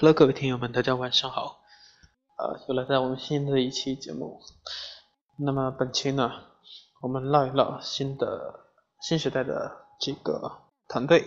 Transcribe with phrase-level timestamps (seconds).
[0.00, 1.58] Hello，各位听友们，大家晚上好。
[2.36, 4.40] 呃，又来到我们新的一期节目。
[5.36, 6.30] 那么本期呢，
[7.00, 8.60] 我们唠一唠新的
[9.00, 10.52] 新时代的这个
[10.86, 11.24] 团队，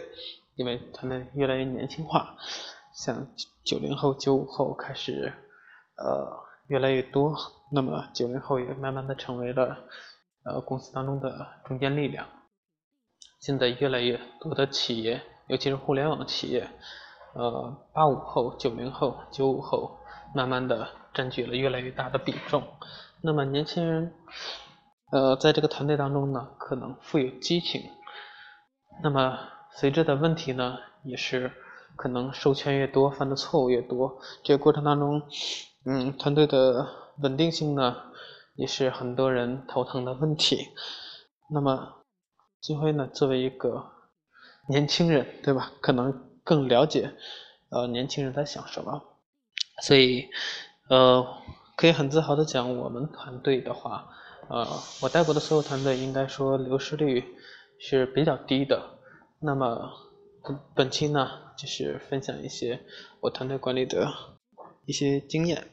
[0.56, 2.38] 因为团队越来越年轻化，
[2.96, 3.28] 像
[3.66, 5.34] 九零后、九五后开始
[5.98, 6.32] 呃
[6.68, 7.36] 越来越多，
[7.74, 9.80] 那么九零后也慢慢的成为了
[10.46, 12.26] 呃公司当中的中坚力量。
[13.42, 16.72] 现在越来越多的企业，尤其是互联网企业。
[17.34, 19.98] 呃，八五后、九零后、九五后，
[20.36, 22.62] 慢慢的占据了越来越大的比重。
[23.22, 24.14] 那么年轻人，
[25.12, 27.82] 呃，在这个团队当中呢，可能富有激情。
[29.02, 29.40] 那么
[29.72, 31.54] 随之的问题呢，也是
[31.96, 34.20] 可能授权越多，犯的错误越多。
[34.44, 35.22] 这个过程当中，
[35.86, 36.86] 嗯，团队的
[37.20, 37.96] 稳定性呢，
[38.56, 40.68] 也是很多人头疼的问题。
[41.50, 42.04] 那么
[42.60, 43.86] 金辉呢，作为一个
[44.68, 45.72] 年轻人，对吧？
[45.80, 46.31] 可能。
[46.44, 47.14] 更了解，
[47.70, 49.04] 呃，年轻人在想什么，
[49.82, 50.28] 所以，
[50.90, 51.26] 呃，
[51.76, 54.10] 可以很自豪的讲，我们团队的话，
[54.50, 54.68] 呃，
[55.02, 57.24] 我带过的所有团队，应该说流失率
[57.80, 59.00] 是比较低的。
[59.40, 59.92] 那么，
[60.44, 62.82] 本本期呢，就是分享一些
[63.20, 64.12] 我团队管理的
[64.86, 65.68] 一些经验。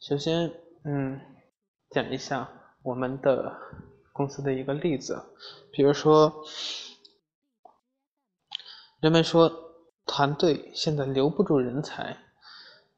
[0.00, 0.52] 首先，
[0.84, 1.20] 嗯，
[1.90, 2.48] 讲一下
[2.82, 3.56] 我们的
[4.12, 5.20] 公司的一个例子，
[5.72, 6.44] 比如说。
[9.00, 9.52] 人们说
[10.06, 12.16] 团队现在留不住人才，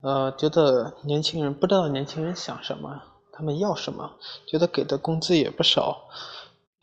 [0.01, 6.09] 呃，觉得年轻人不知道年轻人想什么，他们要什么，觉得给的工资也不少，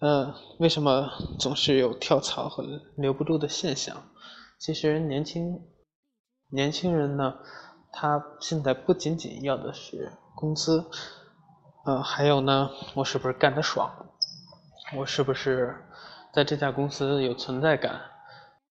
[0.01, 1.09] 呃，为什么
[1.39, 2.63] 总是有跳槽和
[2.95, 4.03] 留不住的现象？
[4.59, 5.61] 其实年轻
[6.49, 7.39] 年轻人呢，
[7.91, 10.85] 他现在不仅仅要的是工资，
[11.85, 13.91] 呃，还有呢，我是不是干得爽？
[14.95, 15.75] 我是不是
[16.31, 17.99] 在这家公司有存在感？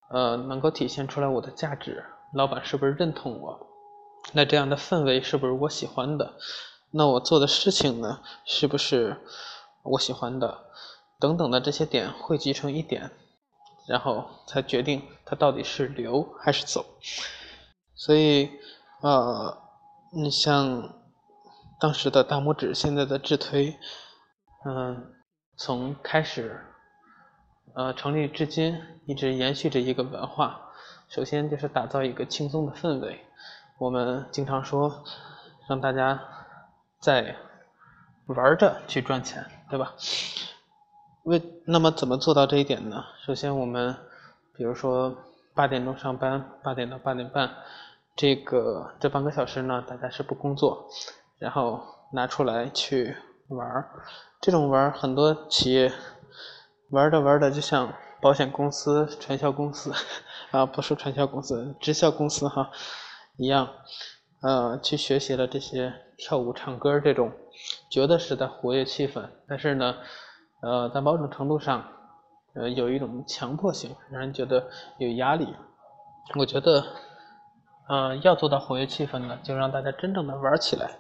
[0.09, 3.67] 呃，能够体现出来我的价值，老板是不是认同我？
[4.33, 6.35] 那这样的氛围是不是我喜欢的？
[6.93, 9.21] 那我做的事情呢，是不是
[9.83, 10.65] 我喜欢的？
[11.19, 13.11] 等等的这些点汇集成一点，
[13.89, 16.85] 然后才决定他到底是留还是走。
[17.95, 18.51] 所以，
[19.01, 19.57] 呃，
[20.13, 20.95] 你像
[21.81, 23.77] 当时的大拇指，现在的智推，
[24.65, 25.15] 嗯，
[25.57, 26.65] 从开始。
[27.77, 30.73] 呃，成立至今一直延续着一个文化。
[31.09, 33.21] 首先就是打造一个轻松的氛围。
[33.77, 35.05] 我们经常说，
[35.69, 36.19] 让大家
[36.99, 37.37] 在
[38.29, 39.93] 玩着去赚钱，对吧？
[41.25, 43.05] 为那么怎么做到这一点呢？
[43.27, 43.95] 首先我们
[44.55, 45.15] 比如说
[45.55, 47.57] 八点钟上班，八点到八点半，
[48.17, 50.89] 这个这半个小时呢，大家是不工作，
[51.39, 53.15] 然后拿出来去
[53.49, 53.91] 玩儿。
[54.41, 55.93] 这种玩儿很多企业。
[56.91, 59.93] 玩着玩着，就像保险公司、传销公司
[60.51, 62.71] 啊，不是传销公司，直销公司哈
[63.37, 63.69] 一样，
[64.41, 67.33] 呃，去学习了这些跳舞、唱歌这种，
[67.91, 69.97] 觉得是在活跃气氛，但是呢，
[70.63, 71.85] 呃，在某种程度上，
[72.55, 74.69] 呃，有一种强迫性，让人觉得
[74.99, 75.55] 有压力。
[76.39, 76.85] 我觉得，
[77.89, 80.91] 呃，要做到活跃气氛呢，就让大家真正的玩起来。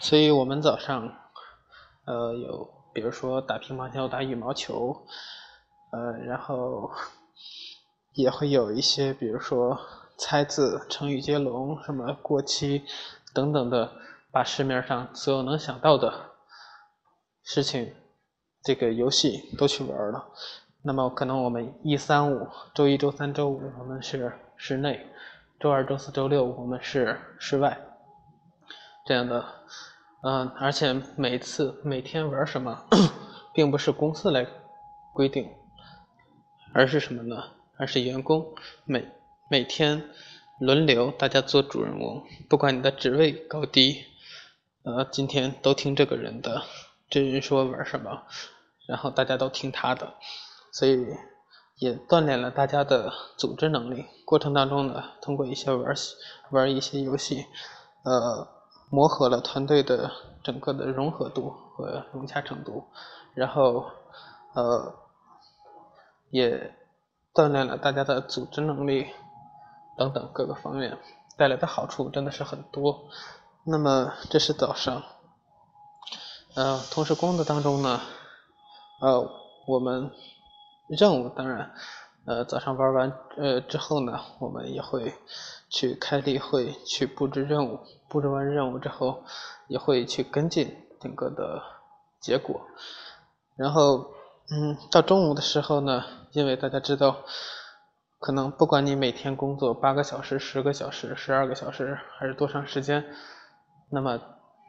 [0.00, 1.10] 所以我们早上，
[2.06, 5.04] 呃，有比如说打乒乓球、打羽毛球。
[5.96, 6.90] 呃，然后
[8.14, 9.78] 也会有一些，比如说
[10.18, 12.84] 猜字、成语接龙、什么过期
[13.32, 13.92] 等等的，
[14.32, 16.32] 把市面上所有能想到的
[17.44, 17.94] 事情，
[18.64, 20.26] 这个游戏都去玩了。
[20.82, 25.06] 那么可能我们一三五，周一周三周五我们是室内，
[25.60, 27.78] 周二周四周六我们是室外，
[29.06, 29.44] 这样的。
[30.24, 32.84] 嗯，而且每次每天玩什么，
[33.52, 34.46] 并不是公司来
[35.12, 35.48] 规定。
[36.72, 37.36] 而是什么呢？
[37.76, 38.54] 而是员工
[38.84, 39.06] 每
[39.48, 40.10] 每天
[40.58, 44.04] 轮流，大家做主人翁，不管你的职位高低，
[44.82, 46.62] 呃，今天都听这个人的，
[47.08, 48.22] 这人说玩什么，
[48.88, 50.14] 然后大家都听他的，
[50.72, 51.06] 所以
[51.76, 54.06] 也锻炼了大家的组织能力。
[54.24, 55.94] 过程当中呢，通过一些玩
[56.50, 57.44] 玩一些游戏，
[58.04, 58.48] 呃，
[58.94, 60.10] 磨合了团队的
[60.42, 62.84] 整个的融合度和融洽程度，
[63.34, 63.84] 然后
[64.54, 64.94] 呃。
[66.30, 66.74] 也
[67.32, 69.06] 锻炼了大家的组织能力
[69.96, 70.98] 等等各个方面，
[71.36, 73.04] 带来的好处真的是很多。
[73.62, 75.00] 那么这是早上，
[76.56, 78.00] 呃，同时工作当中呢，
[79.00, 79.30] 呃，
[79.68, 80.10] 我们
[80.88, 81.72] 任务当然，
[82.26, 85.14] 呃，早上玩完呃之后呢，我们也会
[85.68, 89.22] 去开例会，去布置任务，布置完任务之后，
[89.68, 91.62] 也会去跟进整个的
[92.20, 92.60] 结果，
[93.56, 94.12] 然后。
[94.50, 97.16] 嗯，到中午的时候呢，因为大家知道，
[98.18, 103.02] 可能不管你每天工作八个小时、十个小时、十二个小时，还是多长时间，
[103.88, 104.20] 那么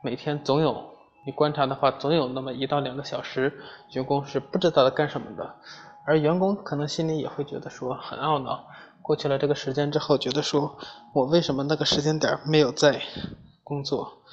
[0.01, 3.61] 每天总有你观察的话，总有那么一到两个小时，
[3.91, 5.55] 员工是不知道在干什么的，
[6.05, 8.67] 而员工可能心里也会觉得说很懊恼。
[9.01, 10.77] 过去了这个时间之后，觉得说
[11.13, 13.01] 我为什么那个时间点没有在
[13.63, 14.23] 工作，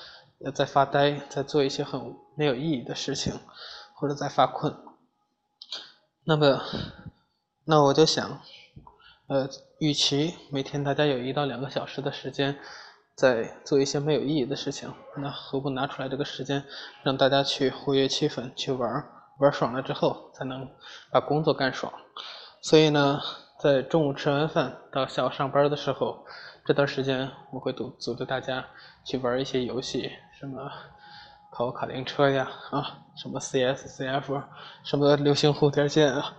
[0.54, 3.32] 在发呆，在做一些很没有意义的事情，
[3.94, 4.76] 或者在发困。
[6.24, 6.60] 那么，
[7.64, 8.40] 那我就想。
[9.28, 9.48] 呃，
[9.78, 12.58] 与其每天大家有一到两个小时的时间
[13.14, 16.64] 在做一些没有意义的事情，那何不拿出来这个时间，
[17.02, 19.06] 让大家去活跃气氛，去玩
[19.38, 20.68] 玩爽了之后，才能
[21.10, 21.92] 把工作干爽。
[22.60, 23.20] 所以呢，
[23.58, 26.24] 在中午吃完饭到下午上班的时候，
[26.64, 28.64] 这段时间我会组组织大家
[29.04, 30.70] 去玩一些游戏，什么
[31.50, 34.42] 跑卡丁车呀，啊，什么 CS、CF，
[34.84, 36.36] 什么流星蝴蝶剑啊，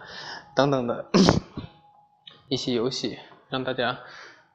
[0.56, 1.06] 等等的。
[2.50, 3.18] 一些游戏
[3.50, 4.00] 让大家，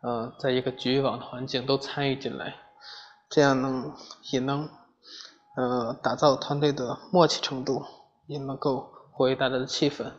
[0.02, 2.54] 呃，在一个局域网的环境都参与进来，
[3.28, 3.92] 这样能
[4.30, 4.68] 也能，
[5.56, 7.84] 呃，打造团队的默契程度，
[8.28, 10.12] 也能够活跃大家的气氛。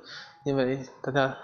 [0.46, 1.38] 因为大家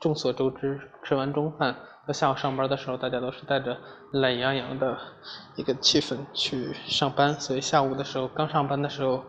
[0.00, 1.76] 众所周知，吃完中饭
[2.06, 3.78] 到下午上班的时候，大家都是带着
[4.12, 4.98] 懒洋洋的
[5.56, 9.24] 一个气氛去上班，所以下午的时候刚上班的时候，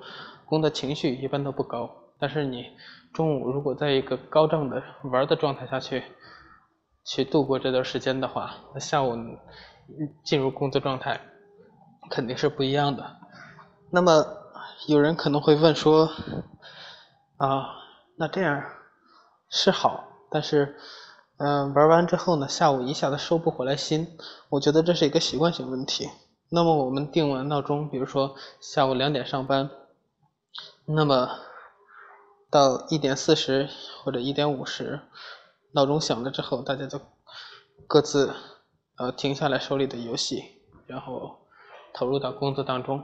[0.45, 1.89] 工作情绪一般都不高。
[2.19, 2.65] 但是你
[3.13, 6.03] 中午如果在一个高涨的玩的状态下去，
[7.05, 9.15] 去度过这段时间的话，那下午
[10.23, 11.19] 进入工作状态
[12.09, 13.17] 肯定是不一样的。
[13.91, 14.25] 那么
[14.87, 16.09] 有人可能会问说，
[17.43, 17.75] 啊，
[18.15, 18.63] 那这样
[19.49, 20.77] 是好，但是，
[21.35, 24.17] 嗯，玩完之后呢，下午一下子收不回来心，
[24.47, 26.09] 我觉得这是一个习惯性问题。
[26.47, 29.69] 那么我们定完闹钟，比如说下午两点上班，
[30.85, 31.37] 那么
[32.49, 33.67] 到一点四十
[34.01, 35.01] 或者一点五十。
[35.73, 37.01] 闹钟响了之后，大家就
[37.87, 38.33] 各自
[38.95, 41.39] 呃停下来手里的游戏，然后
[41.93, 43.03] 投入到工作当中。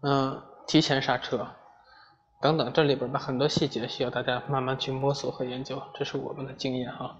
[0.00, 1.46] 嗯，提前刹车
[2.42, 7.16] 等等，这里边的很多细节需要大家慢慢去摸索和研究，这是我们的经验哈。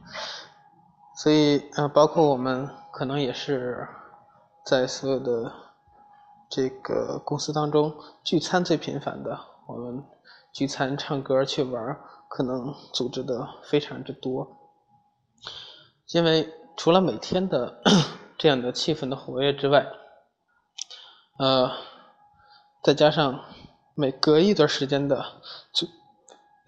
[1.16, 3.88] 所以呃，包括我们可能也是
[4.66, 5.52] 在所有的
[6.50, 10.04] 这个公司当中聚餐最频繁的，我们
[10.52, 11.98] 聚餐、唱歌、去玩。
[12.34, 14.56] 可能组织的非常之多，
[16.14, 16.48] 因为
[16.78, 17.82] 除了每天的
[18.38, 19.86] 这样的气氛的活跃之外，
[21.38, 21.70] 呃，
[22.82, 23.44] 再加上
[23.94, 25.24] 每隔一段时间的
[25.72, 25.86] 组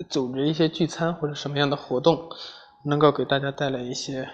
[0.09, 2.29] 组织一些聚餐或者什么样的活动，
[2.85, 4.29] 能够给大家带来一些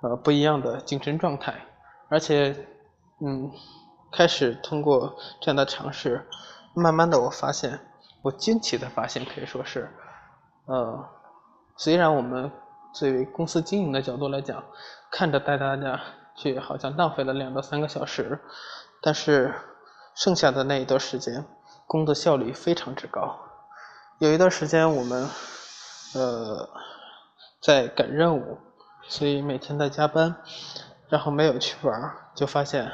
[0.00, 1.54] 呃不一样的精神状态，
[2.08, 2.66] 而且
[3.20, 3.50] 嗯，
[4.10, 6.26] 开始通过这样的尝试，
[6.74, 7.80] 慢慢的我发现，
[8.22, 9.90] 我惊奇的发现可以说是。
[10.66, 11.08] 呃，
[11.76, 12.50] 虽然我们
[12.92, 14.64] 作为公司经营的角度来讲，
[15.10, 16.00] 看着带大家
[16.36, 18.40] 去好像浪费了两到三个小时，
[19.02, 19.54] 但是
[20.14, 21.44] 剩下的那一段时间，
[21.88, 23.36] 工作效率非常之高。
[24.18, 25.28] 有一段时间我们
[26.14, 26.68] 呃
[27.60, 28.58] 在赶任务，
[29.08, 30.36] 所以每天在加班，
[31.08, 32.88] 然后没有去玩，就发现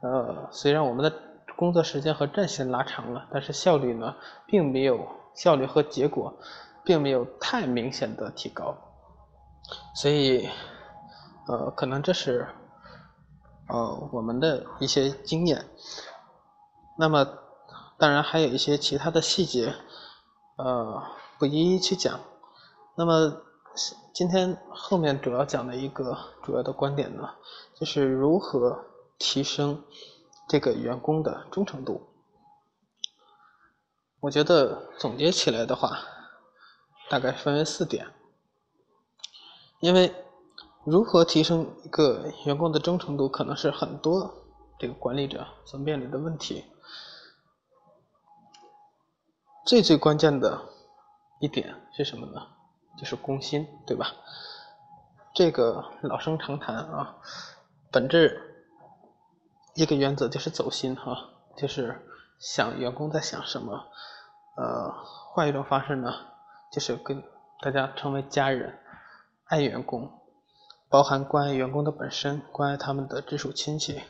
[0.00, 1.10] 呃虽然我们的
[1.56, 4.14] 工作时间和战线拉长了，但是效率呢
[4.44, 6.34] 并没有效率和结果。
[6.82, 8.74] 并没有太明显的提高，
[9.94, 10.48] 所以，
[11.46, 12.48] 呃，可能这是，
[13.68, 15.62] 呃，我们的一些经验。
[16.96, 17.28] 那么，
[18.00, 19.74] 当然还有一些其他的细节，
[20.56, 21.02] 呃，
[21.38, 22.18] 不一一去讲。
[22.96, 23.42] 那么，
[24.12, 27.28] 今天后面主要讲的一个主要的观点呢，
[27.78, 28.86] 就是如何
[29.18, 29.84] 提升
[30.48, 32.08] 这个员工的忠诚度。
[34.20, 35.98] 我觉得总结起来的话。
[37.08, 38.06] 大概分为四点，
[39.80, 40.14] 因为
[40.84, 44.32] 如何提升一个员工的忠诚度，可能是很多
[44.78, 46.64] 这个管理者所面临的问题。
[49.70, 50.62] 最最关键的
[51.38, 52.44] 一点是什么呢？
[52.98, 54.16] 就是攻心，对吧？
[55.32, 57.18] 这个老生常谈啊，
[57.92, 58.66] 本质
[59.76, 62.04] 一个原则就是走心哈，就是
[62.40, 63.86] 想员工在想什么。
[64.56, 64.92] 呃，
[65.32, 66.12] 换一种方式呢？
[66.72, 67.22] 就是跟
[67.60, 68.76] 大家成为家人，
[69.44, 70.10] 爱员工，
[70.88, 74.02] 包含关爱员工的本身，关爱他们的直属亲戚，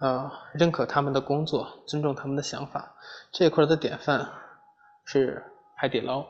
[0.00, 2.96] 呃，认可他们的工作，尊重他们的想法。
[3.30, 4.32] 这一块的典范
[5.12, 5.42] 是
[5.74, 6.24] 海底捞，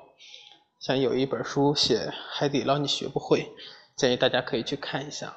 [0.79, 3.53] 像有一本书写海底捞你学不会，
[3.95, 5.37] 建议大家可以去看一下。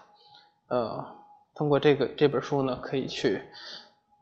[0.69, 1.05] 呃，
[1.53, 3.41] 通过这个这本书呢，可以去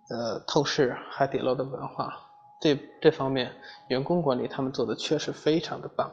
[0.10, 2.32] 呃透视海底捞的文化。
[2.60, 3.54] 这这方面
[3.90, 6.12] 员工管理他们做的确实非常的棒。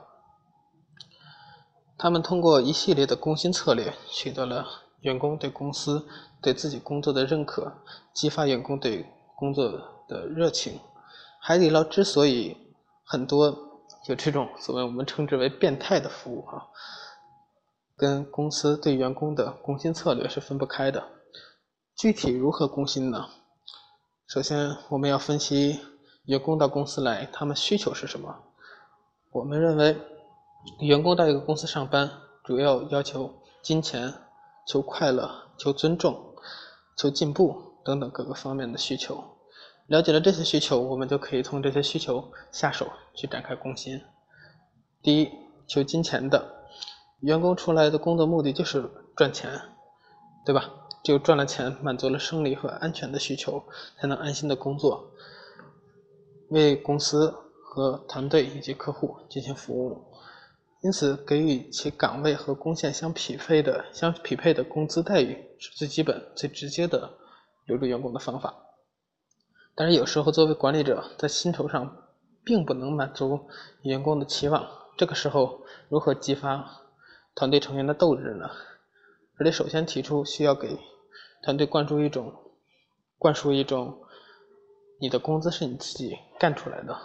[1.96, 4.66] 他们通过一系列的攻心策略，取得了
[5.00, 6.06] 员工对公司、
[6.42, 7.72] 对自己工作的认可，
[8.12, 9.66] 激发员工对工作
[10.06, 10.78] 的热情。
[11.40, 12.67] 海底捞之所以
[13.08, 16.66] 很多有这种所谓我们称之为变态的服务啊，
[17.96, 21.02] 跟公司对员工的攻心策略是分不开的。
[21.96, 23.26] 具体如何攻心呢？
[24.26, 25.80] 首先，我们要分析
[26.26, 28.36] 员工到公司来，他们需求是什么。
[29.30, 29.96] 我们认为。
[30.80, 32.10] 员工到一个公司上班，
[32.44, 34.12] 主要要求金钱、
[34.66, 36.34] 求快乐、求尊重、
[36.96, 39.37] 求进步等等各个方面的需求。
[39.88, 43.98] 了解了这些需求，我们就可以从这些需求下手去展开攻心。
[45.02, 45.30] 第一，
[45.66, 46.66] 求金钱的
[47.20, 49.50] 员工出来的工作目的就是赚钱，
[50.44, 50.70] 对吧？
[51.02, 53.64] 只有赚了钱，满足了生理和安全的需求，
[53.98, 55.10] 才能安心的工作，
[56.50, 60.04] 为公司和团队以及客户进行服务。
[60.82, 67.10] 因此，给予其岗位和贡献相匹配的、相匹配的工资待遇，是最基本、最直接的
[67.64, 68.54] 留住员工的方法。
[69.80, 72.02] 但是，有时候作为管理者，在薪酬上
[72.42, 73.48] 并不能满足
[73.82, 74.68] 员工的期望。
[74.96, 76.82] 这个时候，如何激发
[77.36, 78.50] 团队成员的斗志呢？
[79.36, 80.76] 而且，首先提出需要给
[81.44, 82.34] 团队灌输一种、
[83.18, 84.02] 灌输一种，
[84.98, 86.98] 你的工资是你自己干出来的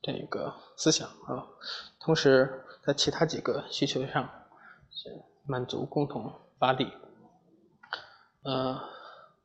[0.00, 1.48] 这样一个思想啊。
[1.98, 4.30] 同时，在其他几个需求上
[5.46, 6.92] 满足，共同发力。
[8.44, 8.80] 呃，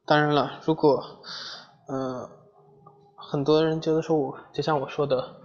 [0.06, 1.24] 当然了，如果
[1.88, 2.30] 呃
[3.36, 5.36] 很多人觉得说我就像我说的，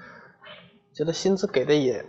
[0.94, 2.06] 觉得薪资给的也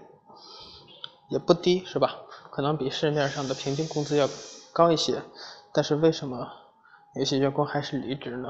[1.28, 2.20] 也不低，是吧？
[2.52, 4.30] 可能比市面上的平均工资要
[4.74, 5.24] 高一些，
[5.74, 6.48] 但是为什么
[7.16, 8.50] 有些员工还是离职呢？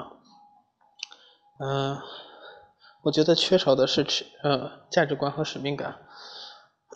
[1.60, 2.02] 嗯，
[3.04, 6.00] 我觉得缺少的是持呃价值观和使命感。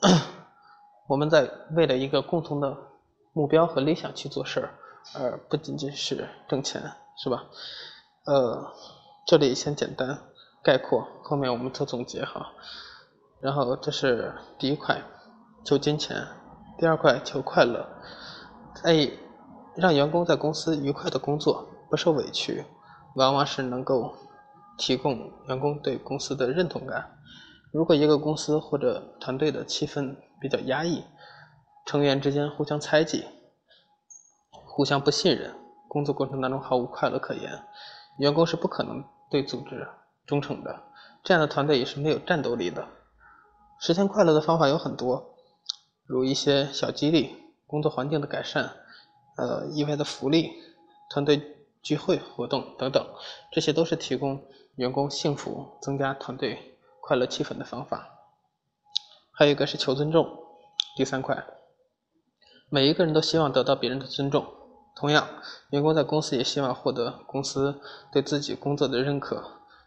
[1.07, 2.75] 我们在为了一个共同的
[3.31, 4.73] 目标和理想去做事儿，
[5.17, 6.91] 而不仅仅是挣钱，
[7.23, 7.45] 是吧？
[8.25, 8.73] 呃，
[9.25, 10.19] 这里先简单
[10.63, 12.51] 概括，后面我们做总结哈。
[13.41, 15.01] 然后这是第一块，
[15.63, 16.15] 求金钱；
[16.77, 17.89] 第二块求快乐，
[18.75, 19.09] 在
[19.75, 22.65] 让员工在公司愉快的工作，不受委屈，
[23.15, 24.13] 往往是能够
[24.77, 27.17] 提供员工对公司的认同感。
[27.71, 31.03] 如果一个公司或者团队的气氛比较压抑，
[31.87, 33.25] 成员之间互相猜忌、
[34.51, 35.55] 互相不信任，
[35.87, 37.63] 工作过程当中毫无快乐可言，
[38.19, 39.03] 员工是不可能
[39.35, 39.85] 对组织
[40.25, 40.83] 忠诚的，
[41.21, 42.87] 这样的团队也是没有战斗力的。
[43.81, 45.35] 实现快乐的方法有很多，
[46.05, 47.35] 如一些小激励、
[47.67, 48.71] 工作环境的改善、
[49.35, 50.53] 呃意外的福利、
[51.09, 53.05] 团队聚会活动等等，
[53.51, 54.41] 这些都是提供
[54.75, 56.71] 员工幸福、增加团队。
[57.01, 58.07] 快乐气氛的方法，
[59.31, 60.25] 还有一个是求尊重。
[60.95, 61.45] 第三块，
[62.69, 64.64] 每一个人都希望得到别人的尊重。
[64.95, 65.27] 同样，
[65.69, 69.43] 员工在公司也希望获得公司对自己工作的认可，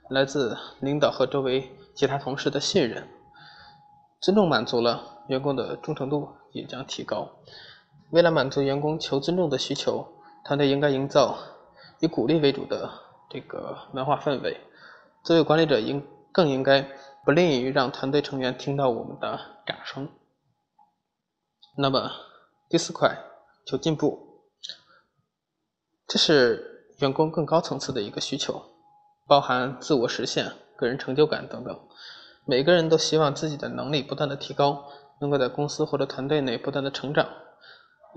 [0.08, 3.08] 来自领导和周围其他同事的信任。
[4.20, 7.28] 尊重满足了，员工的忠诚度也将提高。
[8.10, 10.06] 为了满足员工求尊重的需求，
[10.44, 11.38] 团队应该营造
[12.00, 12.90] 以鼓励为主的
[13.30, 14.60] 这个文化氛围。
[15.24, 16.86] 作为管理者，应更应该。
[17.24, 20.08] 不吝于让团队成员听到我们的掌声。
[21.76, 22.10] 那么
[22.70, 23.18] 第四块，
[23.66, 24.27] 求进步，
[26.08, 28.60] 这是员工更高层次的一个需求，
[29.28, 31.78] 包含自我实现、个人成就感等等。
[32.44, 34.84] 每个人都希望自己的能力不断的提高，
[35.20, 37.28] 能够在公司或者团队内不断的成长。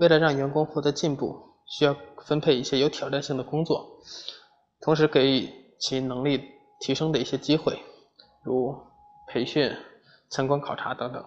[0.00, 1.94] 为了让员工获得进步，需要
[2.24, 4.00] 分配一些有挑战性的工作，
[4.80, 6.42] 同时给予其能力
[6.80, 7.78] 提升的一些机会，
[8.42, 8.90] 如。
[9.28, 9.74] 培训、
[10.28, 11.24] 参观考察等等。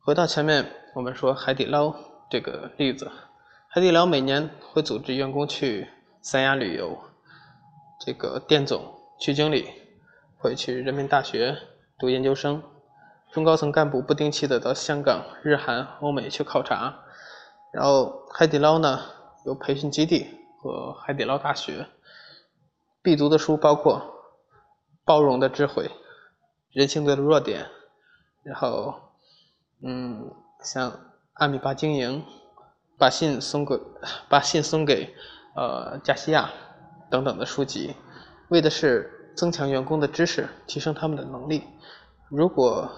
[0.00, 0.66] 回到前面
[0.96, 1.94] 我们说海底捞
[2.28, 3.08] 这个例子，
[3.72, 5.88] 海底捞每年会组织员工去
[6.20, 6.98] 三亚旅游，
[8.00, 8.82] 这个店总、
[9.20, 9.70] 区经理
[10.36, 11.56] 会去人民大学
[11.96, 12.60] 读研究生，
[13.30, 17.04] 中高层干部不定期的到香港、日韩、欧美去考察。
[17.72, 19.02] 然后海底捞呢
[19.46, 20.26] 有培训基地
[20.58, 21.86] 和海底捞大学，
[23.00, 23.98] 必读的书包括
[25.04, 25.84] 《包容的智慧》。
[26.72, 27.70] 人性的弱点，
[28.42, 28.94] 然后，
[29.80, 32.24] 嗯，像阿米巴经营，
[33.00, 33.80] 把信送给
[34.28, 35.14] 把信送给
[35.56, 36.50] 呃加西亚
[37.10, 37.96] 等等的书籍，
[38.50, 41.64] 为的是增强员工的知识，提升他们的能力。
[42.28, 42.90] 如果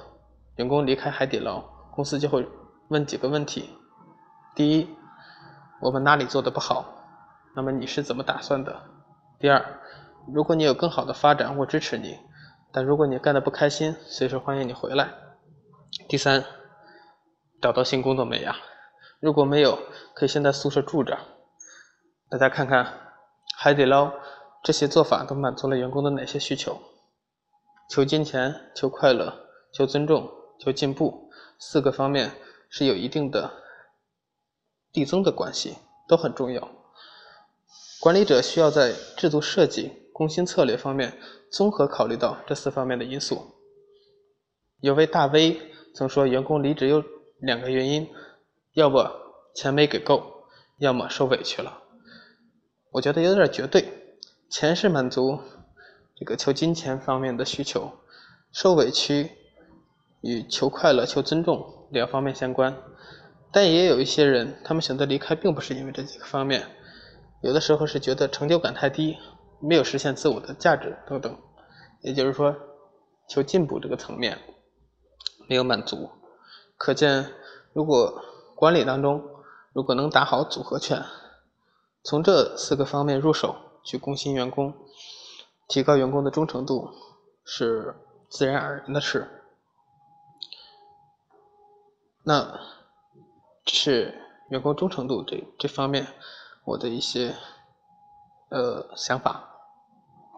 [0.56, 1.60] 员工离开海底捞，
[1.92, 2.46] 公司就会
[2.88, 3.70] 问几个问题：
[4.56, 4.88] 第一，
[5.80, 6.84] 我们哪里做的不好？
[7.54, 8.82] 那么你是怎么打算的？
[9.38, 9.64] 第二，
[10.34, 12.18] 如果你有更好的发展，我支持你。
[12.72, 15.08] 但如果你干的不开心，随时欢迎你回来。
[16.08, 16.44] 第三，
[17.60, 18.56] 找到新工作没呀？
[19.22, 19.78] 如果没有，
[20.14, 21.16] 可以先在宿舍住着。
[22.28, 22.92] 大家看看，
[23.56, 24.12] 海底捞
[24.64, 26.76] 这些做法都满足了员工的哪些需求？
[27.88, 29.32] 求金钱、求快乐、
[29.72, 32.32] 求尊重、求进步，四个方面
[32.68, 33.48] 是有一定的
[34.90, 35.76] 递增的关系，
[36.08, 36.68] 都很重要。
[38.00, 41.16] 管理者需要在制度设计、工薪策略方面
[41.48, 43.54] 综合考虑到这四方面的因素。
[44.80, 45.60] 有位大 V
[45.94, 47.04] 曾说，员工离职有
[47.38, 48.12] 两个原因。
[48.74, 49.06] 要不
[49.54, 50.44] 钱没给够，
[50.78, 51.82] 要么受委屈了。
[52.90, 54.16] 我觉得有点绝对，
[54.50, 55.40] 钱是满足
[56.16, 57.92] 这个求金钱方面的需求，
[58.52, 59.30] 受委屈
[60.22, 62.76] 与求快乐、求尊重两方面相关。
[63.50, 66.66] 但也有一些人，他们选择离开，并不是因为这几个方面，
[67.42, 69.16] 有的时候是觉得成就感太低，
[69.60, 71.36] 没有实现自我的价值等等。
[72.00, 72.56] 也就是说，
[73.28, 74.38] 求进步这个层面
[75.48, 76.10] 没有满足。
[76.78, 77.30] 可见，
[77.74, 78.22] 如果
[78.54, 79.22] 管理当中，
[79.72, 81.04] 如果能打好组合拳，
[82.04, 84.74] 从这四个方面入手去攻心员工，
[85.66, 86.90] 提高员工的忠诚度，
[87.44, 87.96] 是
[88.28, 89.28] 自然而然的事。
[92.22, 92.60] 那
[93.64, 94.14] 这是
[94.50, 96.06] 员工忠诚度这这方面
[96.64, 97.34] 我的一些
[98.50, 99.48] 呃想法。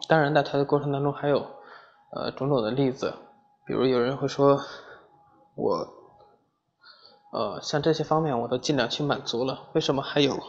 [0.09, 1.47] 当然，在谈的过程当中还有
[2.13, 3.13] 呃种种的例子，
[3.67, 4.59] 比如有人会说
[5.55, 6.04] 我。
[7.35, 10.41] 呃，像这些方面我都尽量去满足了，为什么还有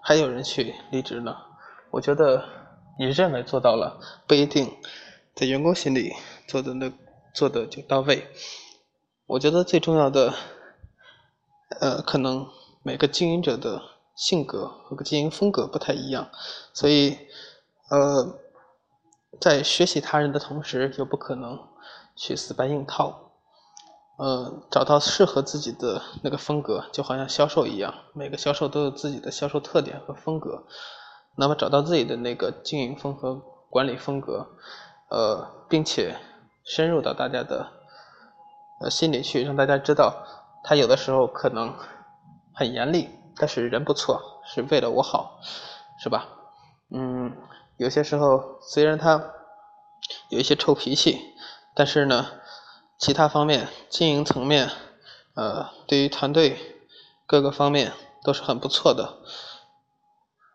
[0.00, 1.36] 还有人去离职呢？
[1.90, 2.44] 我觉得
[3.00, 4.76] 你认为做到了，不一定
[5.34, 6.12] 在员工心里
[6.46, 6.92] 做的那
[7.34, 8.28] 做的就到位。
[9.26, 10.32] 我觉得最重要的，
[11.80, 12.46] 呃，可能
[12.84, 13.82] 每个经营者的
[14.14, 16.30] 性格和个经营风格不太一样，
[16.72, 17.18] 所以
[17.90, 18.38] 呃，
[19.40, 21.58] 在学习他人的同时，又不可能
[22.14, 23.23] 去死搬硬套。
[24.16, 30.62] 呃，找到适合自己的那个风格，就好像销售一样，每个销售都有自己的销售特点和风格。
[31.34, 33.34] 那么找到自己的那个经营风和
[33.68, 34.46] 管理风格，
[35.10, 36.16] 呃，并且
[36.64, 37.66] 深入到大家的
[38.80, 40.14] 呃心里去，让大家知道，
[40.62, 41.74] 他有的时候可能
[42.54, 45.40] 很严厉，但是人不错，是为了我好，
[45.98, 46.28] 是吧？
[46.90, 47.36] 嗯，
[47.78, 49.32] 有些时候虽然他
[50.28, 51.34] 有一些臭脾气，
[51.74, 52.24] 但是呢。
[52.98, 54.70] 其他方面，经营层面，
[55.34, 56.58] 呃，对于团队
[57.26, 59.18] 各个方面都是很不错的。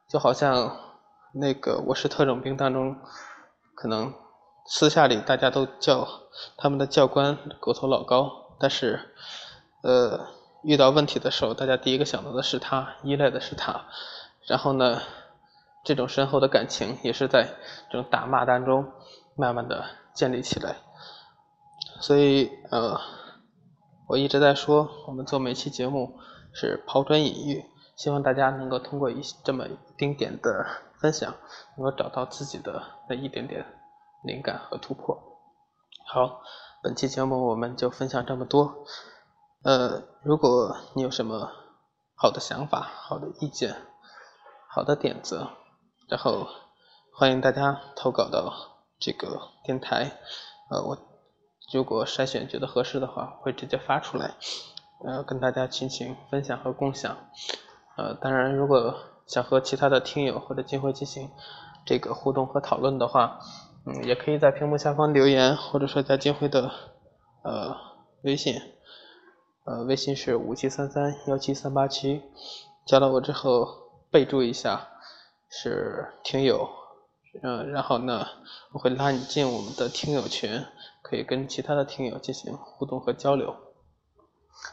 [0.08, 0.78] 就好像
[1.34, 2.96] 那个《我是特种兵》当中，
[3.76, 4.14] 可能
[4.66, 6.08] 私下里大家都叫
[6.58, 9.14] 他们的教官狗头老高，但是，
[9.84, 10.28] 呃，
[10.64, 13.86] 遇到问题的时候，大家第一个想到的是他，依赖的是他。
[14.48, 15.02] 然后呢，
[15.84, 17.50] 这种深厚的感情也是在
[17.92, 18.92] 这种打骂当中
[19.36, 20.78] 慢慢的建立起来。
[22.02, 22.98] 所以，呃，
[24.08, 26.18] 我一直在说，我们做每期节目
[26.54, 27.66] 是抛砖引玉，
[27.98, 30.66] 希望大家能够通过一这么一丁点的
[31.02, 31.36] 分享，
[31.78, 33.66] 能够找到自己的那一点点
[34.24, 35.22] 灵感和突破。
[36.08, 36.42] 好，
[36.82, 38.86] 本期节目我们就分享这么多。
[39.64, 41.52] 呃，如果你有什么
[42.16, 43.76] 好的想法、好的意见、
[44.70, 45.46] 好的点子，
[46.08, 46.48] 然后
[47.14, 48.54] 欢迎大家投稿到
[49.00, 50.18] 这个电台，
[50.72, 51.09] 呃，我。
[51.72, 54.34] 如果筛选觉得合适的话，会直接发出来，
[55.06, 57.16] 呃，跟大家进行分享和共享。
[57.96, 58.96] 呃，当然，如果
[59.28, 61.30] 想和其他的听友或者金辉进行
[61.86, 63.40] 这个互动和讨论的话，
[63.86, 66.72] 嗯，也可以在屏幕下方留言，或者说在金辉的
[67.44, 67.76] 呃
[68.24, 68.60] 微信，
[69.66, 72.24] 呃，微信是五七三三幺七三八七，
[72.86, 73.68] 加了我之后
[74.10, 74.88] 备注一下
[75.50, 76.68] 是听友，
[77.44, 78.26] 嗯，然后呢，
[78.74, 80.66] 我会拉你进我们的听友群。
[81.02, 83.56] 可以跟其他的听友进行互动和交流。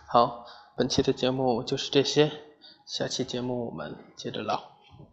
[0.09, 0.45] 好，
[0.77, 2.31] 本期的节目就是这些，
[2.87, 4.76] 下期节目我们接着唠。